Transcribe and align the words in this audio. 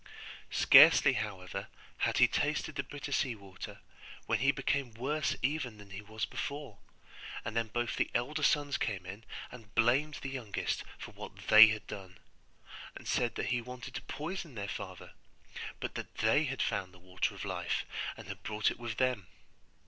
Scarcely, 0.49 1.13
however, 1.13 1.67
had 1.99 2.17
he 2.17 2.27
tasted 2.27 2.73
the 2.73 2.81
bitter 2.81 3.11
sea 3.11 3.35
water 3.35 3.81
when 4.25 4.39
he 4.39 4.51
became 4.51 4.95
worse 4.95 5.35
even 5.43 5.77
than 5.77 5.91
he 5.91 6.01
was 6.01 6.25
before; 6.25 6.79
and 7.45 7.55
then 7.55 7.67
both 7.67 7.95
the 7.97 8.09
elder 8.15 8.41
sons 8.41 8.79
came 8.79 9.05
in, 9.05 9.23
and 9.51 9.75
blamed 9.75 10.15
the 10.23 10.31
youngest 10.31 10.83
for 10.97 11.11
what 11.11 11.49
they 11.49 11.67
had 11.67 11.85
done; 11.85 12.17
and 12.95 13.07
said 13.07 13.35
that 13.35 13.49
he 13.49 13.61
wanted 13.61 13.93
to 13.93 14.01
poison 14.01 14.55
their 14.55 14.67
father, 14.67 15.11
but 15.79 15.93
that 15.93 16.15
they 16.17 16.45
had 16.45 16.63
found 16.63 16.95
the 16.95 16.97
Water 16.97 17.35
of 17.35 17.45
Life, 17.45 17.85
and 18.17 18.27
had 18.27 18.41
brought 18.41 18.71
it 18.71 18.79
with 18.79 18.97
them. 18.97 19.27